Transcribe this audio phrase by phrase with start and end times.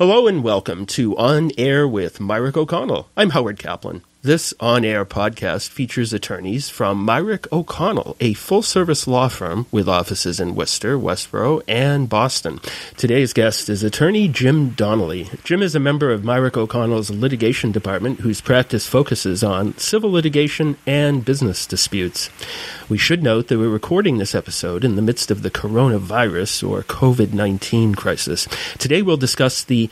[0.00, 3.10] Hello and welcome to On Air with Mirick O'Connell.
[3.18, 4.02] I'm Howard Kaplan.
[4.22, 9.88] This on air podcast features attorneys from Mirick O'Connell, a full service law firm with
[9.88, 12.60] offices in Worcester, Westboro, and Boston.
[12.98, 15.30] Today's guest is attorney Jim Donnelly.
[15.42, 20.76] Jim is a member of Mirick O'Connell's litigation department whose practice focuses on civil litigation
[20.86, 22.28] and business disputes.
[22.90, 26.82] We should note that we're recording this episode in the midst of the coronavirus or
[26.82, 28.46] COVID 19 crisis.
[28.76, 29.88] Today we'll discuss the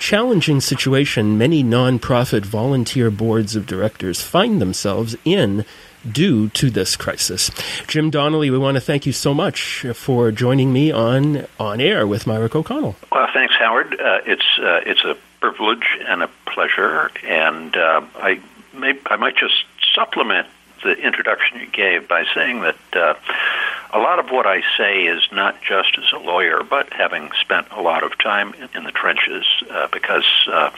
[0.00, 5.64] challenging situation many nonprofit volunteer boards of directors find themselves in
[6.10, 7.50] due to this crisis.
[7.86, 12.06] Jim Donnelly, we want to thank you so much for joining me on on air
[12.06, 12.96] with Mirick O'Connell.
[13.12, 14.00] Well, thanks, Howard.
[14.00, 18.40] Uh, it's uh, it's a privilege and a pleasure, and uh, I
[18.72, 19.64] may I might just
[19.94, 20.46] supplement
[20.82, 23.14] the introduction you gave by saying that uh,
[23.92, 27.68] a lot of what I say is not just as a lawyer, but having spent
[27.70, 30.70] a lot of time in, the trenches uh, because uh,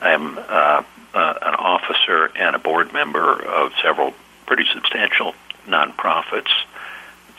[0.00, 0.82] I'm uh,
[1.14, 4.14] uh, an officer and a board member of several
[4.46, 5.34] pretty substantial
[5.66, 6.50] nonprofits.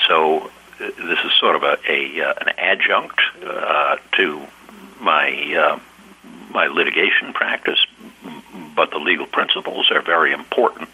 [0.07, 0.49] So uh,
[0.79, 3.19] this is sort of a, a uh, an adjunct
[4.13, 4.47] to
[4.99, 5.79] my
[6.49, 7.79] my litigation practice,
[8.75, 10.89] but the legal principles are very important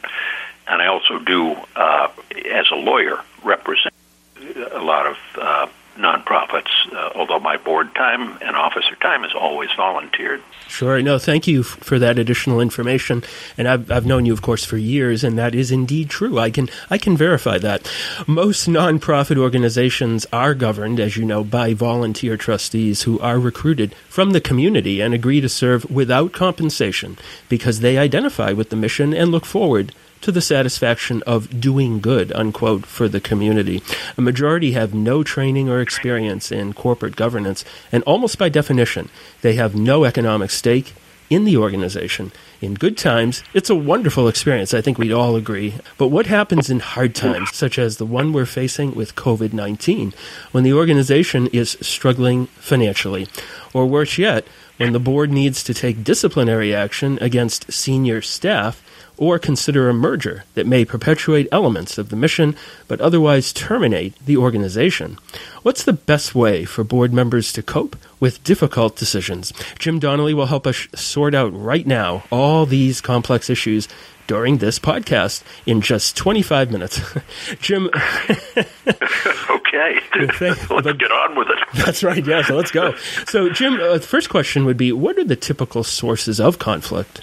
[0.67, 2.09] and I also do, uh,
[2.51, 3.92] as a lawyer, represent
[4.55, 9.69] a lot of uh, nonprofits, uh, although my board time and officer time is always
[9.77, 10.41] volunteered.
[10.67, 11.01] Sure.
[11.01, 13.23] No, thank you for that additional information.
[13.57, 16.39] And I've, I've known you, of course, for years, and that is indeed true.
[16.39, 17.89] I can I can verify that.
[18.27, 24.31] Most nonprofit organizations are governed, as you know, by volunteer trustees who are recruited from
[24.31, 27.17] the community and agree to serve without compensation
[27.49, 29.93] because they identify with the mission and look forward
[30.23, 33.83] to the satisfaction of doing good, unquote, for the community.
[34.17, 39.09] A majority have no training or experience in corporate governance, and almost by definition,
[39.41, 40.93] they have no economic stake
[41.29, 42.31] in the organization.
[42.61, 44.73] In good times, it's a wonderful experience.
[44.73, 45.75] I think we'd all agree.
[45.97, 50.13] But what happens in hard times, such as the one we're facing with COVID 19,
[50.51, 53.27] when the organization is struggling financially?
[53.73, 54.45] Or worse yet,
[54.77, 58.81] when the board needs to take disciplinary action against senior staff
[59.17, 62.55] or consider a merger that may perpetuate elements of the mission
[62.87, 65.17] but otherwise terminate the organization.
[65.61, 69.53] What's the best way for board members to cope with difficult decisions?
[69.79, 73.87] Jim Donnelly will help us sort out right now all these complex issues
[74.27, 77.01] during this podcast in just 25 minutes.
[77.59, 77.89] Jim.
[78.57, 79.99] okay.
[80.15, 81.59] let's get on with it.
[81.85, 82.25] That's right.
[82.25, 82.43] Yeah.
[82.43, 82.95] So let's go.
[83.27, 87.21] So, Jim, uh, the first question would be what are the typical sources of conflict?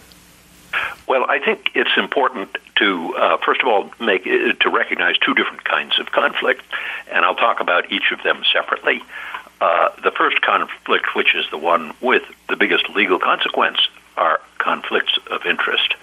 [1.11, 5.35] Well, I think it's important to uh, first of all make uh, to recognize two
[5.35, 6.63] different kinds of conflict,
[7.11, 9.03] and I'll talk about each of them separately.
[9.61, 13.79] Uh, the first conflict, which is the one with the biggest legal consequence,
[14.17, 15.95] are conflicts of interest,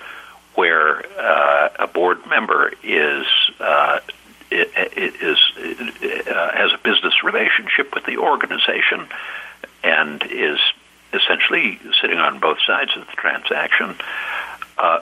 [0.56, 3.26] where uh, a board member is
[3.62, 4.00] uh,
[4.52, 9.08] is uh, has a business relationship with the organization
[9.86, 10.60] and is
[11.14, 13.96] essentially sitting on both sides of the transaction.
[14.78, 15.00] Uh,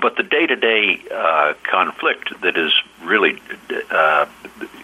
[0.00, 2.72] but the day-to-day uh, conflict that is
[3.02, 3.40] really
[3.90, 4.26] uh,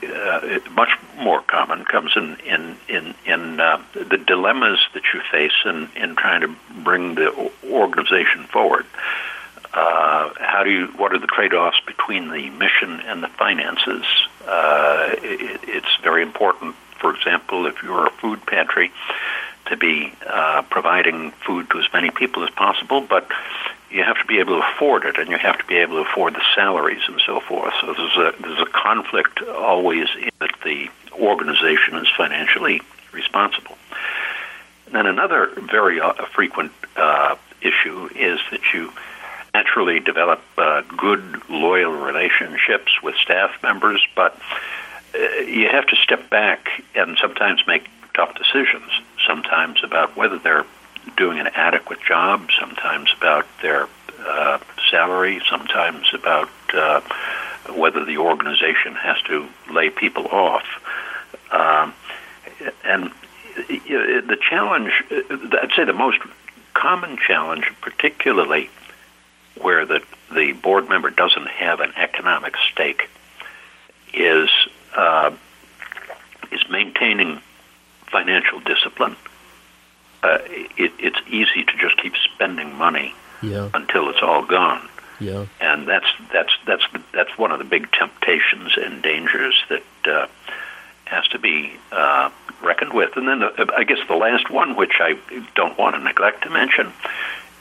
[0.02, 5.52] uh, much more common comes in in in, in uh, the dilemmas that you face
[5.64, 8.86] in, in trying to bring the organization forward.
[9.74, 10.86] Uh, how do you?
[10.96, 14.04] What are the trade-offs between the mission and the finances?
[14.46, 16.74] Uh, it, it's very important.
[17.00, 18.92] For example, if you're a food pantry,
[19.66, 23.26] to be uh, providing food to as many people as possible, but
[23.92, 26.10] you have to be able to afford it, and you have to be able to
[26.10, 27.74] afford the salaries and so forth.
[27.80, 32.80] So there's a there's a conflict always in that the organization is financially
[33.12, 33.76] responsible.
[34.86, 38.92] And then another very uh, frequent uh, issue is that you
[39.54, 44.38] naturally develop uh, good, loyal relationships with staff members, but
[45.14, 48.90] uh, you have to step back and sometimes make tough decisions.
[49.26, 50.66] Sometimes about whether they're
[51.16, 53.88] doing an adequate job, sometimes about their
[54.26, 54.58] uh,
[54.90, 57.00] salary, sometimes about uh,
[57.74, 60.64] whether the organization has to lay people off.
[61.50, 61.94] Um,
[62.84, 63.10] and
[63.56, 66.18] the challenge, I'd say the most
[66.74, 68.70] common challenge, particularly
[69.60, 70.02] where the,
[70.34, 73.08] the board member doesn't have an economic stake,
[74.14, 74.48] is
[74.96, 75.30] uh,
[76.50, 77.40] is maintaining
[78.10, 79.16] financial discipline
[80.22, 83.70] uh, it, it's easy to just keep spending money yeah.
[83.74, 84.88] until it's all gone.
[85.20, 85.46] Yeah.
[85.60, 90.26] And that's that's that's that's one of the big temptations and dangers that uh,
[91.04, 92.30] has to be uh,
[92.62, 93.16] reckoned with.
[93.16, 95.18] And then the, I guess the last one, which I
[95.54, 96.92] don't want to neglect to mention,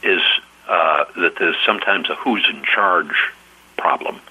[0.02, 0.22] is
[0.68, 3.31] uh, that there's sometimes a who's in charge
[3.78, 4.22] problem.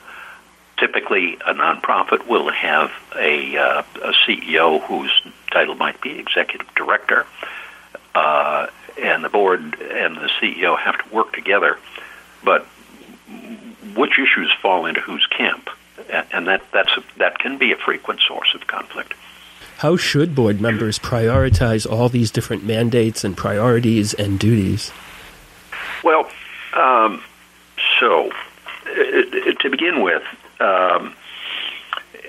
[0.79, 5.13] Typically, a nonprofit will have a, uh, a CEO whose
[5.51, 7.27] title might be executive director,
[8.15, 8.67] uh,
[9.01, 11.79] and the board and the CEO have to work together.
[12.45, 12.67] But
[13.95, 15.71] which issues fall into whose camp?
[16.33, 19.15] And that that's a, that can be a frequent source of conflict.
[19.79, 24.93] How should board members prioritize all these different mandates and priorities and duties?
[26.03, 26.31] Well,
[26.75, 27.23] um,
[27.99, 28.31] so
[28.85, 30.23] to begin with,
[30.59, 31.15] um,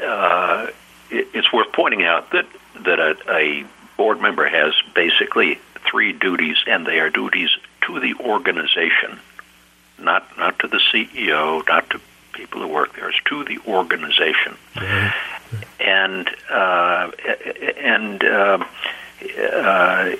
[0.03, 0.67] uh,
[1.09, 2.47] it's worth pointing out that
[2.85, 3.65] that a, a
[3.97, 5.59] board member has basically
[5.91, 7.49] three duties, and they are duties
[7.85, 9.19] to the organization,
[9.99, 12.01] not not to the CEO, not to
[12.33, 13.09] people who work there.
[13.09, 15.81] It's to the organization, mm-hmm.
[15.81, 17.11] and uh,
[17.77, 18.65] and uh,
[19.53, 20.15] uh,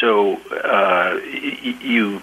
[0.00, 1.20] so uh,
[1.82, 2.22] you,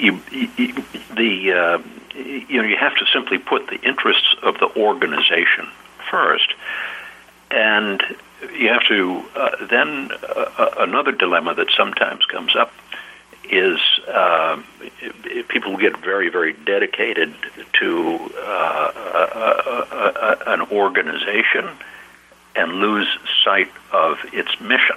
[0.00, 0.74] you, you
[1.14, 1.78] the uh,
[2.16, 5.68] you know you have to simply put the interests of the organization
[6.10, 6.52] first,
[7.50, 8.02] and
[8.58, 12.72] you have to uh, then uh, another dilemma that sometimes comes up
[13.50, 14.60] is uh,
[15.48, 17.34] people get very very dedicated
[17.72, 21.68] to uh, a, an organization
[22.56, 23.06] and lose
[23.44, 24.96] sight of its mission.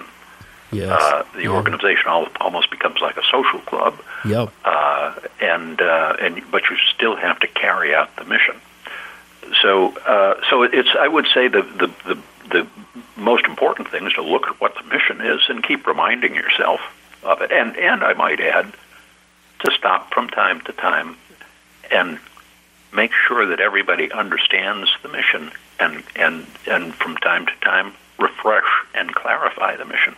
[0.72, 0.90] Yes.
[0.92, 1.50] Uh, the yeah.
[1.50, 4.00] organization almost becomes like a social club.
[4.26, 4.54] Yep.
[4.64, 8.56] Uh, and uh, and but you still have to carry out the mission.
[9.62, 12.68] So uh, so it's I would say the, the the the
[13.16, 16.81] most important thing is to look at what the mission is and keep reminding yourself
[17.24, 17.51] of it.
[17.51, 18.74] And and I might add
[19.63, 21.18] to stop from time to time
[21.92, 22.19] and
[22.94, 28.69] make sure that everybody understands the mission and and and from time to time refresh
[28.94, 30.16] and clarify the mission.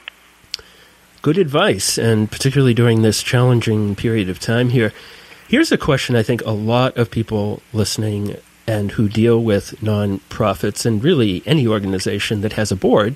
[1.21, 4.91] Good advice, and particularly during this challenging period of time here.
[5.47, 8.37] Here's a question I think a lot of people listening
[8.67, 13.15] and who deal with nonprofits and really any organization that has a board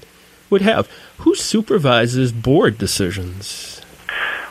[0.50, 0.90] would have.
[1.20, 3.82] Who supervises board decisions?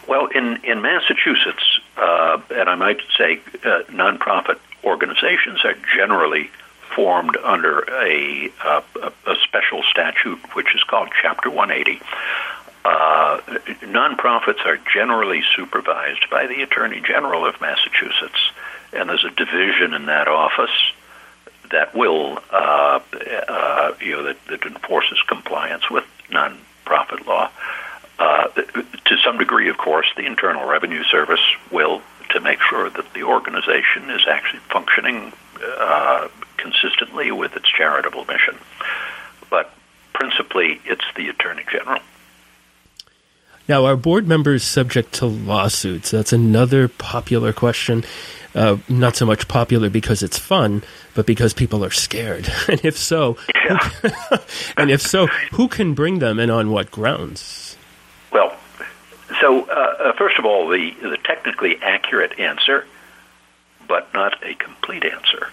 [0.07, 6.51] Well, in, in Massachusetts, uh, and I might say uh, nonprofit organizations are generally
[6.95, 8.83] formed under a, uh,
[9.27, 12.01] a special statute which is called Chapter 180.
[12.85, 13.41] Uh,
[13.83, 18.53] nonprofits are generally supervised by the Attorney General of Massachusetts,
[18.95, 20.93] and there's a division in that office
[21.71, 23.01] that will, uh,
[23.49, 27.51] uh, you know, that, that enforces compliance with nonprofit law.
[28.19, 32.01] Uh, to some degree, of course, the Internal Revenue Service will
[32.31, 35.33] to make sure that the organization is actually functioning
[35.63, 38.57] uh, consistently with its charitable mission.
[39.51, 39.73] But
[40.13, 42.01] principally, it's the Attorney General.
[43.67, 46.11] Now, are board members subject to lawsuits?
[46.11, 48.05] That's another popular question.
[48.55, 50.83] Uh, not so much popular because it's fun,
[51.15, 52.47] but because people are scared.
[52.69, 53.91] and if so, yeah.
[54.77, 57.77] and if so, who can bring them and on what grounds?
[58.31, 58.55] Well,
[59.41, 62.87] so uh, uh, first of all, the the technically accurate answer,
[63.89, 65.49] but not a complete answer.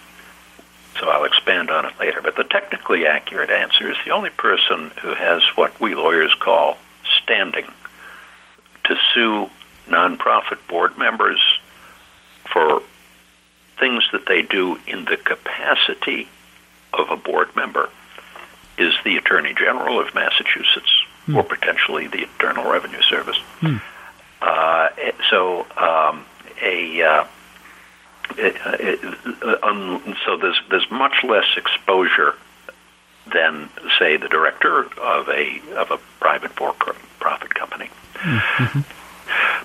[0.99, 2.21] So I'll expand on it later.
[2.21, 6.77] But the technically accurate answer is the only person who has what we lawyers call
[7.23, 7.65] standing
[8.91, 9.49] to sue
[9.87, 11.39] nonprofit board members
[12.51, 12.81] for
[13.79, 16.27] things that they do in the capacity
[16.93, 17.89] of a board member
[18.77, 20.91] is the Attorney General of Massachusetts
[21.25, 21.37] hmm.
[21.37, 23.37] or potentially the Internal Revenue Service.
[23.59, 23.77] Hmm.
[24.41, 24.89] Uh,
[25.29, 26.25] so um,
[26.61, 27.25] a uh,
[28.37, 32.35] it, it, um, so there's there's much less exposure
[33.31, 33.69] than
[33.99, 36.73] say the director of a of a private for
[37.19, 37.89] profit company.
[38.21, 38.81] Mm-hmm.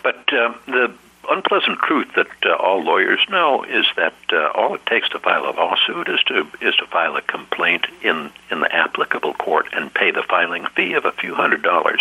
[0.03, 0.95] But uh, the
[1.29, 5.45] unpleasant truth that uh, all lawyers know is that uh, all it takes to file
[5.45, 9.93] a lawsuit is to is to file a complaint in in the applicable court and
[9.93, 12.01] pay the filing fee of a few hundred dollars.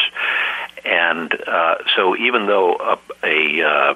[0.83, 3.95] And uh, so, even though a, a, uh,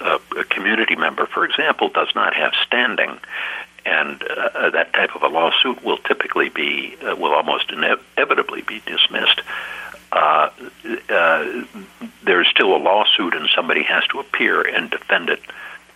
[0.00, 3.18] a, a community member, for example, does not have standing,
[3.84, 8.80] and uh, that type of a lawsuit will typically be uh, will almost inevitably be
[8.86, 9.42] dismissed
[10.12, 10.50] uh,
[11.10, 11.64] uh,
[12.24, 15.40] there's still a lawsuit and somebody has to appear and defend it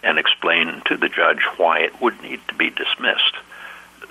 [0.03, 3.37] and explain to the judge why it would need to be dismissed.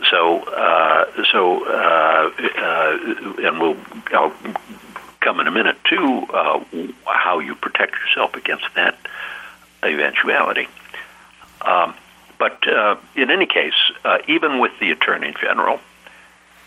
[0.10, 2.98] So, uh, so, uh, uh,
[3.40, 3.78] and we'll
[4.12, 4.34] I'll
[5.20, 6.64] come in a minute to uh,
[7.06, 8.98] how you protect yourself against that
[9.84, 10.68] eventuality.
[11.62, 11.94] Um,
[12.38, 13.74] but uh, in any case,
[14.06, 15.82] uh, even with the attorney general,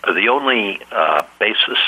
[0.07, 1.79] the only uh, basis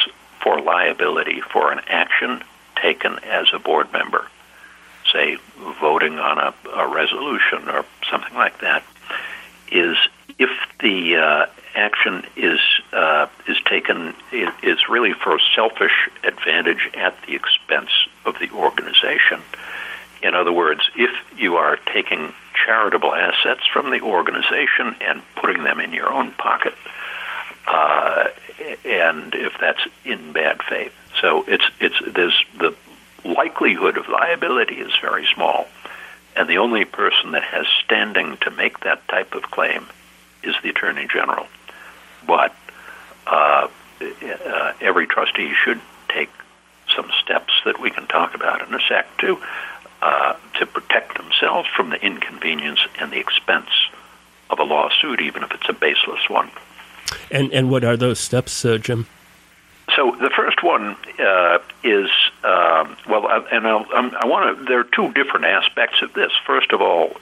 [0.44, 2.44] for liability for an action
[2.80, 4.28] taken as a board member,
[5.12, 5.38] say
[5.80, 8.84] voting on a, a resolution or something like that,
[9.72, 9.96] is
[10.38, 12.60] if the uh, action is
[12.92, 14.14] uh, is taken
[14.62, 17.90] is really for selfish advantage at the expense
[18.24, 19.40] of the organization.
[20.22, 22.32] In other words, if you are taking
[22.64, 26.74] charitable assets from the organization and putting them in your own pocket,
[27.66, 28.28] uh,
[28.84, 32.75] and if that's in bad faith, so it's it's there's the
[33.25, 35.66] likelihood of liability is very small,
[36.37, 39.87] and the only person that has standing to make that type of claim
[40.42, 41.46] is the attorney general.
[42.26, 42.54] But
[43.26, 43.68] uh,
[44.00, 46.30] uh, every trustee should take
[46.94, 49.40] some steps that we can talk about in a sec to
[50.02, 53.70] uh, to protect themselves from the inconvenience and the expense
[54.50, 56.50] of a lawsuit, even if it's a baseless one.
[57.30, 59.06] And and what are those steps, uh, Jim?
[59.94, 62.11] So the first one uh, is
[62.42, 64.64] um, well, uh, and I'll, i want to.
[64.64, 66.33] There are two different aspects of this.
[66.47, 67.12] First of all,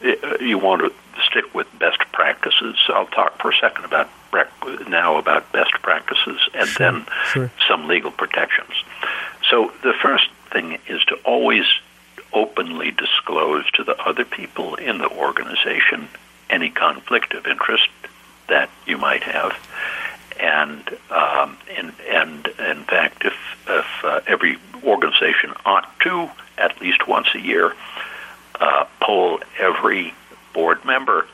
[0.40, 0.92] you want to
[1.26, 2.76] stick with best practices.
[2.88, 4.08] I'll talk for a second about
[4.88, 7.52] now about best practices, and sure, then sure.
[7.68, 8.72] some legal protections.
[9.50, 11.64] So the first thing is to always
[12.32, 16.08] openly disclose to the other people in the organization
[16.48, 17.88] any conflict of interest
[18.48, 19.52] that you might have
[20.38, 23.34] and um, and and in fact, if
[23.68, 27.74] if uh, every organization ought to at least once a year
[28.60, 30.14] uh, poll every
[30.52, 31.26] board member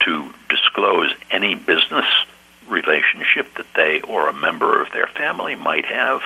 [0.00, 2.06] to disclose any business
[2.68, 6.22] relationship that they or a member of their family might have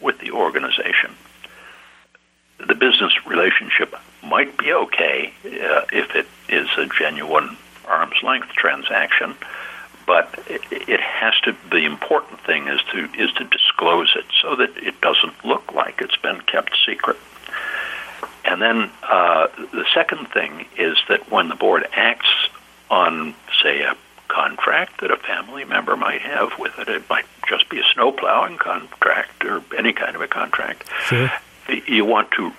[0.00, 1.14] with the organization.
[2.58, 7.56] The business relationship might be okay uh, if it is a genuine
[7.86, 9.34] arm's length transaction
[10.10, 11.54] but it, it has to.
[11.70, 16.00] The important thing is to is to disclose it so that it doesn't look like
[16.00, 17.16] it's been kept secret.
[18.44, 22.28] And then uh, the second thing is that when the board acts
[22.90, 23.94] on, say, a
[24.26, 28.10] contract that a family member might have with it, it might just be a snow
[28.10, 30.88] plowing contract or any kind of a contract.
[31.04, 31.30] Sure.
[31.86, 32.50] You want to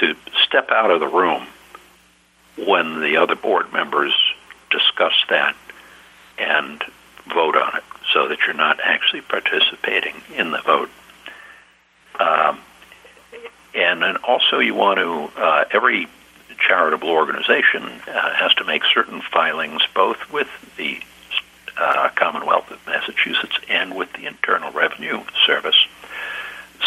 [0.00, 1.46] to step out of the room
[2.56, 4.14] when the other board members
[4.72, 5.54] discuss that
[6.38, 6.82] and
[7.32, 10.90] vote on it so that you're not actually participating in the vote.
[12.18, 12.58] Um,
[13.74, 16.08] and then also, you want to, uh, every
[16.58, 21.00] charitable organization uh, has to make certain filings both with the
[21.76, 25.86] uh, Commonwealth of Massachusetts and with the Internal Revenue Service.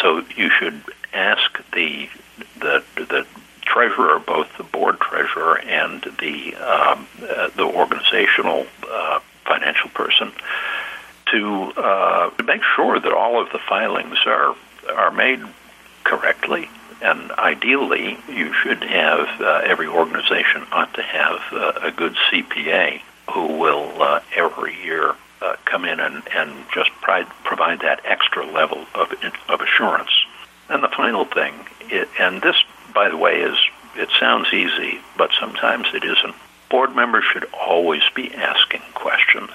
[0.00, 0.82] So you should
[1.12, 2.08] ask the
[2.58, 3.26] the the
[3.62, 10.32] treasurer, both the board treasurer and the um, uh, the organizational uh, financial person
[11.30, 14.54] to uh, to make sure that all of the filings are
[14.88, 15.40] are made
[16.04, 16.68] correctly.
[17.00, 23.00] And ideally, you should have uh, every organization ought to have uh, a good CPA
[23.32, 28.46] who will uh, every year uh, come in and, and just provide, provide that extra
[28.46, 29.12] level of
[29.48, 30.12] of assurance.
[30.68, 32.56] And the final thing, it, and this,
[32.94, 33.58] by the way, is
[33.96, 36.34] it sounds easy, but sometimes it isn't
[36.72, 39.50] board members should always be asking questions.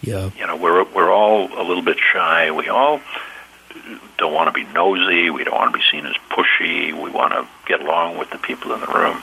[0.00, 0.30] Yeah.
[0.38, 2.50] You know, we're we're all a little bit shy.
[2.52, 3.00] We all
[4.16, 5.30] don't want to be nosy.
[5.30, 6.92] We don't want to be seen as pushy.
[6.92, 9.20] We want to get along with the people in the room.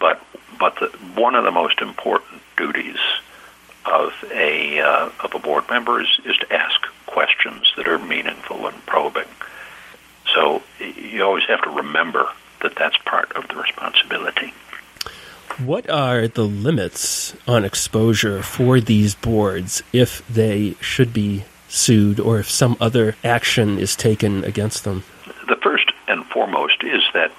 [0.00, 0.24] But
[0.58, 2.98] but the, one of the most important duties
[3.84, 8.66] of a uh, of a board member is, is to ask questions that are meaningful
[8.66, 9.28] and probing.
[10.34, 12.26] So you always have to remember
[12.62, 14.54] that that's part of the responsibility.
[15.58, 22.38] What are the limits on exposure for these boards if they should be sued or
[22.38, 25.02] if some other action is taken against them?
[25.48, 27.32] The first and foremost is that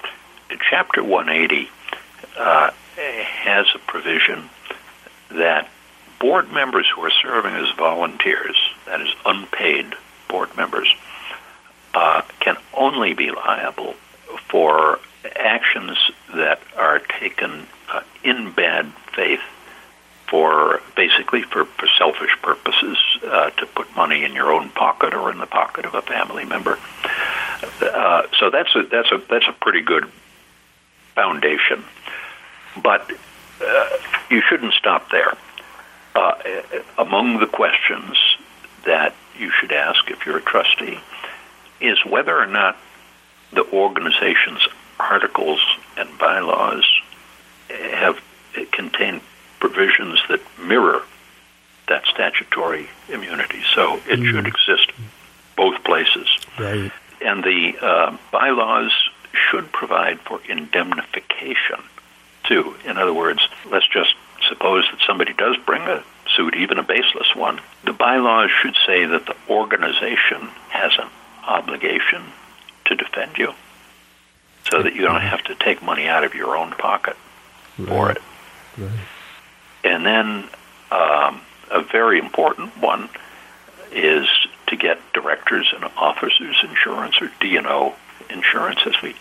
[0.68, 1.70] Chapter 180
[2.36, 4.50] uh, has a provision
[5.30, 5.70] that
[6.20, 9.94] board members who are serving as volunteers, that is, unpaid
[10.28, 10.94] board members,
[11.94, 13.94] uh, can only be liable
[14.50, 15.00] for
[15.36, 15.96] actions
[16.34, 19.40] that are taken uh, in bad faith
[20.28, 25.30] for basically for, for selfish purposes uh, to put money in your own pocket or
[25.30, 26.78] in the pocket of a family member.
[27.82, 30.04] Uh, so that's a that's a that's a pretty good
[31.14, 31.84] foundation,
[32.82, 33.10] but
[33.60, 33.88] uh,
[34.30, 35.36] you shouldn't stop there.
[36.14, 36.34] Uh,
[36.98, 38.16] among the questions
[38.84, 40.98] that you should ask if you're a trustee
[41.80, 42.76] is whether or not
[43.52, 44.66] the organization's
[44.98, 45.60] articles
[45.96, 46.84] and bylaws
[47.92, 48.18] have
[48.72, 49.20] contain
[49.60, 51.02] provisions that mirror
[51.88, 53.60] that statutory immunity.
[53.74, 54.30] So it mm.
[54.30, 54.92] should exist
[55.56, 56.28] both places.
[56.58, 56.90] Right.
[57.20, 58.92] And the uh, bylaws
[59.32, 61.80] should provide for indemnification
[62.44, 62.74] too.
[62.84, 64.14] In other words, let's just
[64.48, 66.02] suppose that somebody does bring a
[66.34, 67.60] suit, even a baseless one.
[67.84, 71.08] The bylaws should say that the organization has an
[71.46, 72.22] obligation
[72.86, 73.52] to defend you
[74.70, 77.16] so that you don't have to take money out of your own pocket
[77.78, 77.88] right.
[77.88, 78.18] for it.
[78.78, 79.06] Right.
[79.84, 80.48] And then
[80.90, 83.08] um, a very important one
[83.92, 84.26] is
[84.68, 87.94] to get directors and officers insurance or D&O
[88.28, 89.14] insurance as we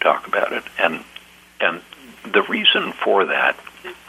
[0.00, 0.64] talk about it.
[0.78, 1.02] And
[1.60, 1.80] and
[2.24, 3.58] the reason for that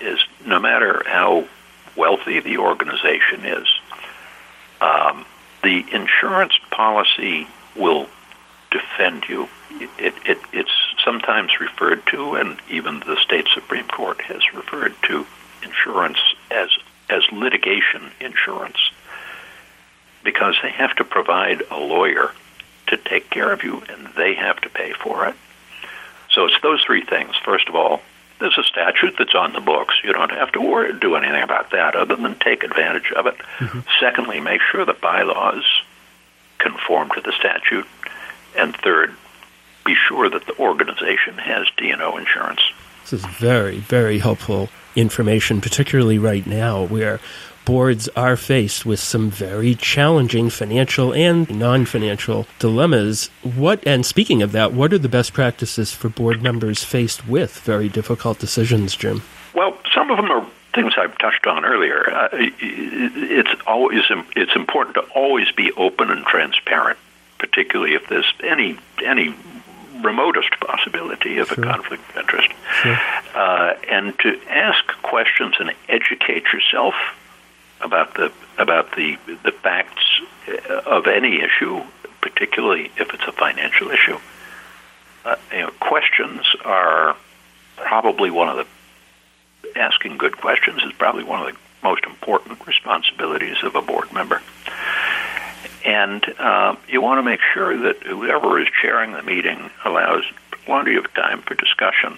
[0.02, 1.48] is no matter how
[1.96, 3.68] wealthy the organization is,
[4.82, 5.26] um,
[5.64, 8.08] the insurance policy will
[8.72, 9.48] defend you.
[9.98, 15.26] It, it, it's sometimes referred to, and even the state Supreme Court has referred to
[15.64, 16.20] insurance
[16.52, 16.70] as,
[17.10, 18.92] as litigation insurance
[20.24, 22.32] because they have to provide a lawyer
[22.88, 25.36] to take care of you, and they have to pay for it.
[26.32, 27.36] So it's those three things.
[27.44, 28.02] First of all,
[28.40, 29.96] there's a statute that's on the books.
[30.04, 33.36] You don't have to worry, do anything about that other than take advantage of it.
[33.60, 33.80] Mm-hmm.
[34.00, 35.64] Secondly, make sure the bylaws
[36.58, 37.88] conform to the statute.
[38.58, 39.16] And third,
[39.86, 42.62] be sure that the organization has D&O insurance.
[43.04, 47.20] This is very, very helpful information, particularly right now where
[47.66, 53.30] boards are faced with some very challenging financial and non financial dilemmas.
[53.44, 57.60] What, and speaking of that, what are the best practices for board members faced with
[57.60, 59.24] very difficult decisions, Jim?
[59.54, 62.10] Well, some of them are things I've touched on earlier.
[62.10, 64.04] Uh, it's always
[64.36, 67.00] it's important to always be open and transparent,
[67.40, 69.34] particularly if there's any any
[70.06, 71.64] remotest possibility of sure.
[71.64, 72.50] a conflict of interest,
[72.82, 73.00] sure.
[73.34, 76.94] uh, and to ask questions and educate yourself
[77.82, 80.22] about the about the the facts
[80.86, 81.82] of any issue,
[82.22, 84.18] particularly if it's a financial issue.
[85.26, 87.16] Uh, you know, questions are
[87.78, 88.66] probably one of the
[89.76, 94.42] asking good questions is probably one of the most important responsibilities of a board member.
[95.86, 100.24] And uh, you want to make sure that whoever is chairing the meeting allows
[100.66, 102.18] plenty of time for discussion.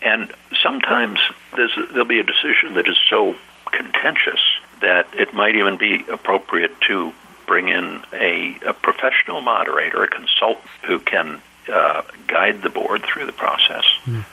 [0.00, 1.18] And sometimes
[1.54, 3.34] there'll be a decision that is so
[3.72, 4.40] contentious
[4.80, 7.12] that it might even be appropriate to
[7.46, 13.26] bring in a, a professional moderator, a consultant who can uh, guide the board through
[13.26, 13.84] the process.
[14.06, 14.24] Mm.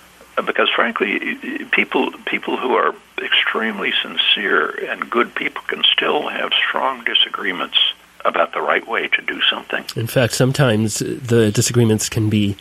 [0.45, 7.03] Because frankly, people people who are extremely sincere and good people can still have strong
[7.03, 7.79] disagreements
[8.27, 9.85] about the right way to do something.
[9.95, 12.55] In fact, sometimes the disagreements can be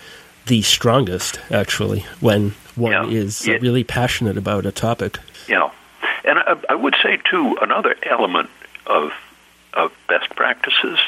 [0.47, 3.07] the strongest, actually, when one yeah.
[3.07, 3.57] is yeah.
[3.57, 5.19] really passionate about a topic.
[5.49, 5.71] Yeah.
[6.25, 8.51] And I, I would say too, another element
[8.87, 9.13] of
[9.75, 10.99] of best practices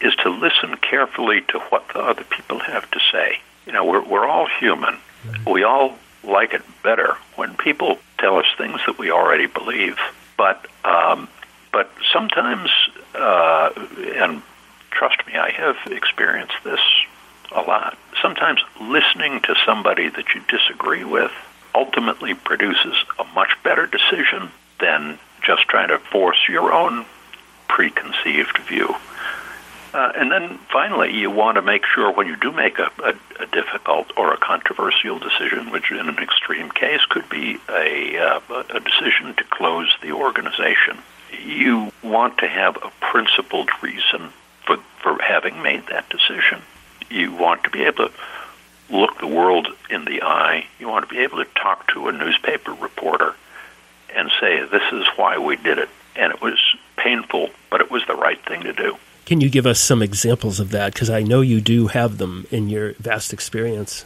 [0.00, 3.40] is to listen carefully to what the other people have to say.
[3.66, 4.94] You know, we're we're all human.
[4.94, 5.50] Mm-hmm.
[5.50, 9.98] We all like it better when people tell us things that we already believe.
[10.36, 11.28] But um,
[11.72, 12.70] but sometimes,
[13.14, 13.70] uh,
[14.16, 14.42] and
[14.90, 16.80] trust me, I have experienced this
[17.54, 17.98] a lot.
[18.20, 21.32] Sometimes listening to somebody that you disagree with
[21.74, 27.04] ultimately produces a much better decision than just trying to force your own
[27.68, 28.94] preconceived view.
[29.94, 33.14] Uh, and then finally, you want to make sure when you do make a, a,
[33.40, 38.40] a, difficult or a controversial decision, which in an extreme case could be a, uh,
[38.70, 40.98] a decision to close the organization,
[41.44, 44.32] you want to have a principled reason
[44.66, 46.62] for, for having made that decision.
[47.10, 48.12] You want to be able to
[48.90, 50.66] look the world in the eye.
[50.78, 53.34] You want to be able to talk to a newspaper reporter
[54.14, 55.88] and say, this is why we did it.
[56.14, 56.58] And it was
[56.96, 58.96] painful, but it was the right thing to do.
[59.24, 60.92] Can you give us some examples of that?
[60.92, 64.04] Because I know you do have them in your vast experience.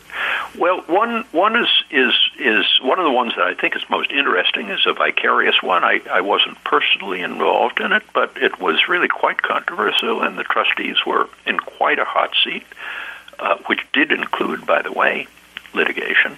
[0.58, 4.10] Well, one one is is is one of the ones that I think is most
[4.10, 5.84] interesting is a vicarious one.
[5.84, 10.44] I, I wasn't personally involved in it, but it was really quite controversial, and the
[10.44, 12.64] trustees were in quite a hot seat
[13.38, 15.26] uh, which did include, by the way,
[15.74, 16.36] litigation.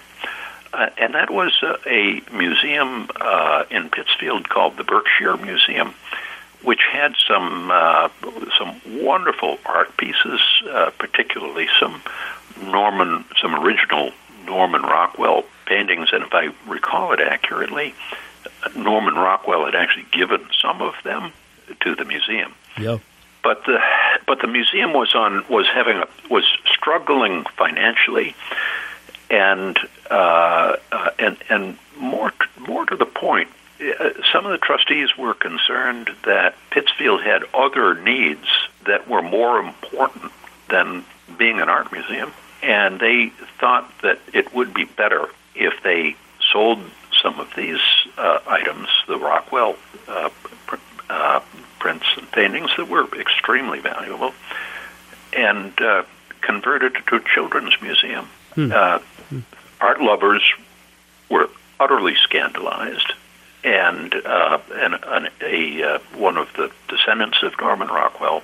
[0.72, 5.94] Uh, and that was uh, a museum uh, in Pittsfield called the Berkshire Museum,
[6.62, 8.08] which had some uh,
[8.58, 12.02] some wonderful art pieces, uh, particularly some
[12.62, 14.12] Norman, some original
[14.44, 16.08] Norman Rockwell paintings.
[16.12, 17.94] And if I recall it accurately,
[18.74, 21.32] Norman Rockwell had actually given some of them
[21.80, 22.54] to the museum.
[22.78, 22.98] Yeah
[23.42, 23.78] but the
[24.26, 28.34] but the museum was on was having a, was struggling financially,
[29.30, 29.78] and
[30.10, 33.48] uh, uh, and and more more to the point,
[34.32, 38.46] some of the trustees were concerned that Pittsfield had other needs
[38.86, 40.32] that were more important
[40.68, 41.04] than
[41.36, 43.28] being an art museum, and they
[43.60, 46.16] thought that it would be better if they
[46.52, 46.80] sold
[47.22, 47.80] some of these
[48.16, 50.30] uh, items, the Rockwell uh,
[50.66, 50.76] pr-
[51.10, 51.40] uh,
[51.78, 54.34] prints and paintings that were extremely valuable,
[55.36, 56.04] and uh,
[56.40, 58.26] converted it to a children's museum.
[58.54, 58.72] Hmm.
[58.72, 58.98] Uh,
[59.80, 60.42] art lovers
[61.28, 63.12] were utterly scandalized,
[63.68, 68.42] and uh, and, a uh, one of the descendants of Norman Rockwell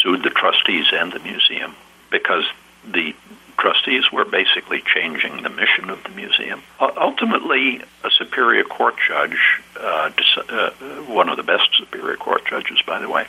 [0.00, 1.74] sued the trustees and the museum
[2.10, 2.44] because
[2.84, 3.14] the
[3.58, 6.62] trustees were basically changing the mission of the museum.
[6.78, 10.10] Uh, ultimately, a Superior Court judge, uh,
[10.48, 10.70] uh,
[11.08, 13.26] one of the best Superior Court judges, by the way,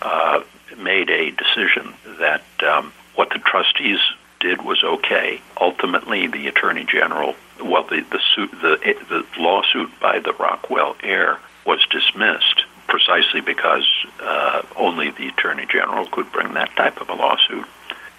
[0.00, 0.40] uh,
[0.78, 3.98] made a decision that um, what the trustees
[4.40, 5.40] did was okay.
[5.60, 11.38] Ultimately, the Attorney General, well, the the, suit, the, the lawsuit by the Rockwell heir
[11.66, 13.86] was dismissed precisely because
[14.20, 17.66] uh, only the Attorney General could bring that type of a lawsuit.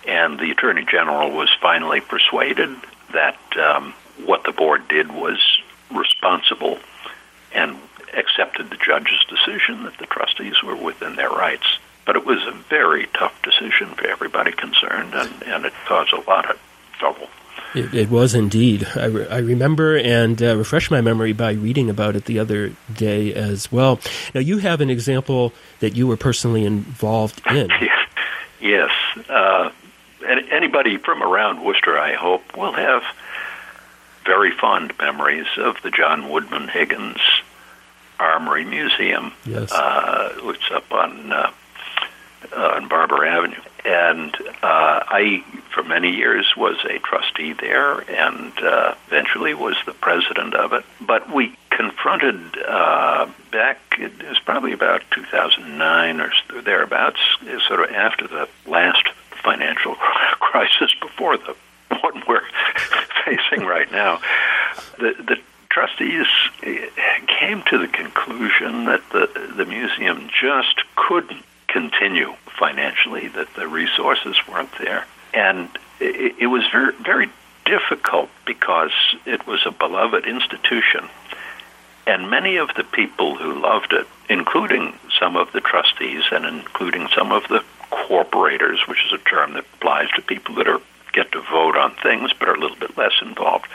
[0.07, 2.69] And the Attorney General was finally persuaded
[3.11, 3.93] that um,
[4.25, 5.39] what the board did was
[5.91, 6.79] responsible
[7.53, 7.77] and
[8.15, 11.79] accepted the judge's decision that the trustees were within their rights.
[12.09, 16.21] But it was a very tough decision for everybody concerned, and, and it caused a
[16.21, 16.59] lot of
[16.97, 17.29] trouble.
[17.75, 18.87] It, it was indeed.
[18.95, 22.73] I, re- I remember and uh, refresh my memory by reading about it the other
[22.91, 23.99] day as well.
[24.33, 27.69] Now, you have an example that you were personally involved in.
[28.59, 28.89] yes.
[29.29, 29.69] Uh,
[30.49, 33.03] anybody from around Worcester, I hope, will have
[34.25, 37.21] very fond memories of the John Woodman Higgins
[38.19, 39.31] Armory Museum.
[39.45, 39.71] Yes.
[39.71, 41.51] Uh, it's up on uh, uh,
[42.55, 43.61] on Barber Avenue.
[43.85, 49.93] And uh, I, for many years, was a trustee there and uh, eventually was the
[49.93, 50.83] president of it.
[50.99, 57.19] But we confronted uh, back, it was probably about 2009 or thereabouts,
[57.67, 59.07] sort of after the last
[59.43, 59.95] financial
[60.39, 61.55] crisis before the
[62.01, 62.47] one we're
[63.25, 64.19] facing right now.
[64.97, 65.37] The, the
[65.69, 66.27] trustees
[66.63, 66.87] eh,
[67.27, 74.35] came to the conclusion that the, the museum just couldn't continue financially, that the resources
[74.47, 75.05] weren't there.
[75.33, 77.29] And it, it was very, very
[77.65, 78.91] difficult because
[79.25, 81.07] it was a beloved institution.
[82.07, 87.07] And many of the people who loved it, including some of the trustees and including
[87.15, 91.31] some of the corporators, which is a term that applies to people that are get
[91.31, 93.65] to vote on things but are a little bit less involved,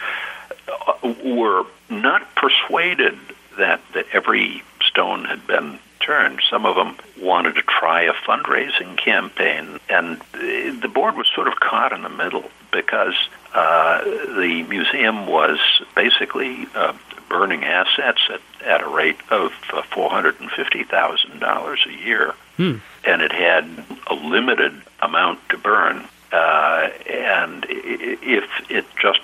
[0.68, 3.18] uh, were not persuaded
[3.59, 6.40] that, that every stone had been turned.
[6.51, 11.59] Some of them wanted to try a fundraising campaign, and the board was sort of
[11.61, 13.14] caught in the middle because
[13.55, 15.59] uh, the museum was
[15.95, 16.93] basically uh,
[17.29, 22.35] burning assets at, at a rate of uh, $450,000 a year.
[22.57, 22.77] Hmm.
[23.05, 23.69] And it had
[24.09, 26.09] a limited amount to burn.
[26.33, 29.21] Uh, and if it just,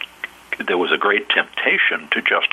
[0.64, 2.48] there was a great temptation to just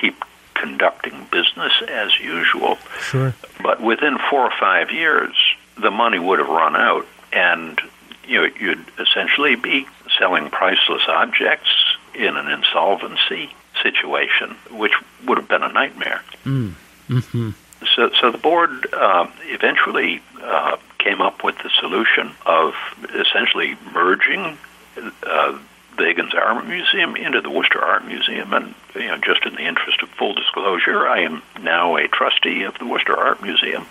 [0.00, 0.24] keep
[0.60, 2.78] conducting business as usual.
[3.00, 3.34] Sure.
[3.62, 5.34] But within four or five years,
[5.76, 7.80] the money would have run out, and
[8.26, 9.86] you know, you'd essentially be
[10.18, 11.70] selling priceless objects
[12.14, 13.50] in an insolvency
[13.82, 14.92] situation, which
[15.26, 16.22] would have been a nightmare.
[16.44, 16.74] Mm.
[17.08, 17.50] Mm-hmm.
[17.94, 22.74] So, so the board uh, eventually uh, came up with the solution of
[23.14, 24.58] essentially merging
[25.22, 25.58] uh,
[25.96, 28.52] the Higgins Art Museum into the Worcester Art Museum.
[28.52, 32.62] And you know, just in the interest of full disclosure, I am now a trustee
[32.62, 33.86] of the Worcester Art Museum,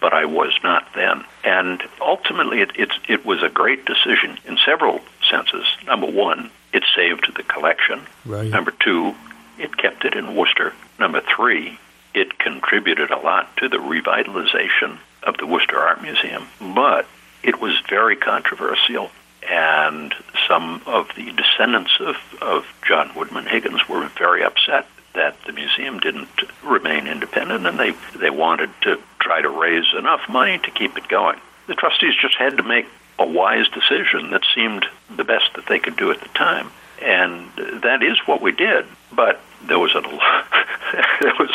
[0.00, 1.24] but I was not then.
[1.44, 5.66] And ultimately, it, it, it was a great decision in several senses.
[5.86, 8.02] Number one, it saved the collection.
[8.24, 8.48] Right.
[8.48, 9.14] Number two,
[9.58, 10.72] it kept it in Worcester.
[10.98, 11.78] Number three,
[12.14, 16.46] it contributed a lot to the revitalization of the Worcester Art Museum.
[16.60, 17.06] But
[17.42, 19.10] it was very controversial
[19.48, 20.14] and
[20.48, 25.98] some of the descendants of, of John Woodman Higgins were very upset that the museum
[26.00, 26.28] didn't
[26.62, 31.08] remain independent, and they they wanted to try to raise enough money to keep it
[31.08, 31.38] going.
[31.66, 32.86] The trustees just had to make
[33.18, 36.70] a wise decision that seemed the best that they could do at the time,
[37.02, 37.50] and
[37.82, 38.86] that is what we did.
[39.12, 40.00] But there was a
[41.20, 41.50] there was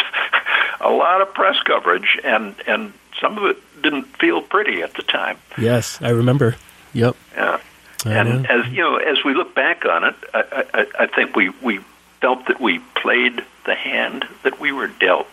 [0.81, 5.03] a lot of press coverage, and and some of it didn't feel pretty at the
[5.03, 5.37] time.
[5.57, 6.55] Yes, I remember.
[6.93, 7.15] Yep.
[7.35, 7.59] Yeah
[8.11, 11.49] and as you know, as we look back on it, I, I, I think we
[11.61, 11.79] we
[12.21, 15.27] felt that we played the hand that we were dealt.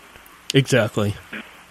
[0.52, 1.14] Exactly.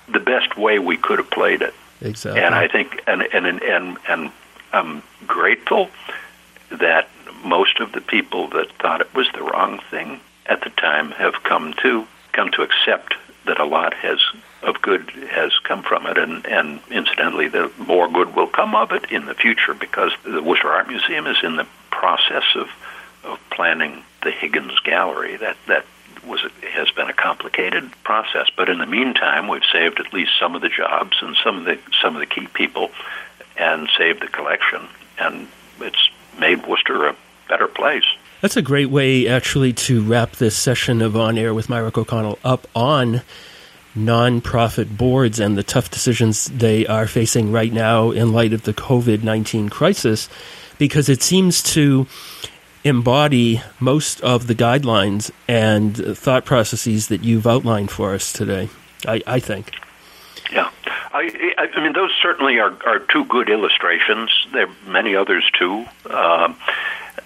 [0.09, 1.73] The best way we could have played it.
[2.01, 2.41] Exactly.
[2.41, 4.31] And I think, and and and and, and
[4.71, 5.89] I'm grateful
[6.69, 7.07] that
[7.43, 11.43] most of the people that thought it was the wrong thing at the time have
[11.43, 14.19] come to come to accept that a lot has
[14.63, 18.91] of good has come from it, and, and incidentally, the more good will come of
[18.91, 22.69] it in the future because the Worcester Art Museum is in the process of
[23.23, 25.38] of planning the Higgins Gallery.
[25.38, 25.86] That that
[26.26, 30.56] was has been a complicated process, but in the meantime, we've saved at least some
[30.56, 32.91] of the jobs and some of the some of the key people,
[33.58, 34.88] and saved the collection,
[35.19, 35.47] and
[35.80, 37.15] it's made Worcester a
[37.49, 38.06] better place.
[38.41, 42.39] That's a great way, actually, to wrap this session of On Air with Mirick O'Connell
[42.43, 43.21] up on
[43.95, 48.73] nonprofit boards and the tough decisions they are facing right now in light of the
[48.73, 50.29] COVID 19 crisis,
[50.77, 52.08] because it seems to
[52.84, 58.69] embody most of the guidelines and thought processes that you've outlined for us today,
[59.08, 59.71] I, I think.
[60.51, 60.69] Yeah.
[61.13, 64.32] I, I, mean, those certainly are, are two good illustrations.
[64.51, 65.86] There are many others too.
[66.10, 66.53] Uh,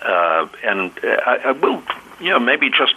[0.02, 1.82] uh, and I, I will,
[2.20, 2.96] you know, maybe just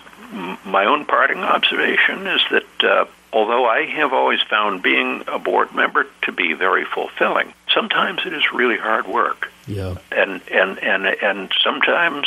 [0.65, 5.75] my own parting observation is that uh, although I have always found being a board
[5.75, 9.51] member to be very fulfilling, sometimes it is really hard work.
[9.67, 9.97] Yeah.
[10.11, 12.27] And and and and sometimes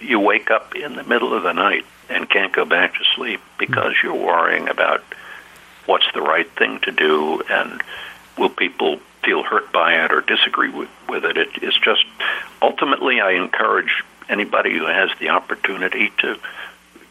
[0.00, 3.40] you wake up in the middle of the night and can't go back to sleep
[3.58, 5.02] because you're worrying about
[5.86, 7.82] what's the right thing to do and
[8.38, 11.36] will people feel hurt by it or disagree with, with it.
[11.36, 11.48] it.
[11.62, 12.04] It's just
[12.60, 16.38] ultimately I encourage anybody who has the opportunity to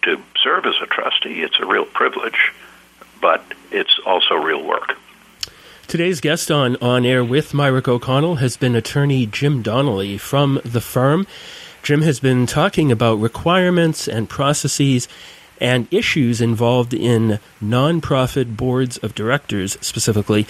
[0.04, 1.42] to serve as a trustee.
[1.42, 2.54] It's a real privilege,
[3.24, 4.98] but it's also real work.
[5.88, 10.82] Today's guest on On Air with Mirick O'Connell has been attorney Jim Donnelly from the
[10.82, 11.26] firm.
[11.84, 15.08] Jim has been talking about requirements and processes
[15.62, 20.46] and issues involved in nonprofit boards of directors specifically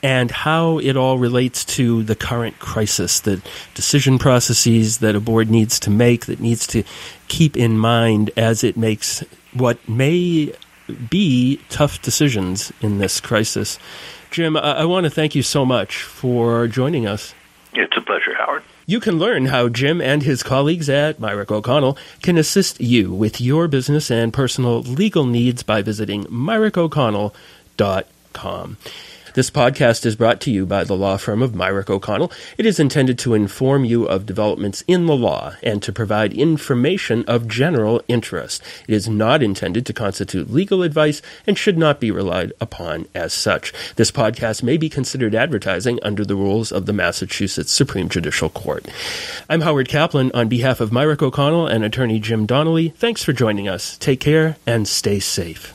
[0.00, 3.42] and how it all relates to the current crisis, the
[3.74, 6.84] decision processes that a board needs to make, that needs to
[7.26, 9.24] keep in mind as it makes
[9.54, 10.52] what may
[11.10, 13.78] be tough decisions in this crisis.
[14.30, 17.34] Jim, I, I want to thank you so much for joining us.
[17.72, 18.62] It's a pleasure, Howard.
[18.86, 23.40] You can learn how Jim and his colleagues at Mirick O'Connell can assist you with
[23.40, 28.76] your business and personal legal needs by visiting mirickoconnell.com.
[29.34, 32.30] This podcast is brought to you by the law firm of Mirick O'Connell.
[32.56, 37.24] It is intended to inform you of developments in the law and to provide information
[37.26, 38.62] of general interest.
[38.86, 43.32] It is not intended to constitute legal advice and should not be relied upon as
[43.32, 43.72] such.
[43.96, 48.86] This podcast may be considered advertising under the rules of the Massachusetts Supreme Judicial Court.
[49.50, 52.90] I'm Howard Kaplan on behalf of Mirick O'Connell and attorney Jim Donnelly.
[52.90, 53.98] Thanks for joining us.
[53.98, 55.74] Take care and stay safe.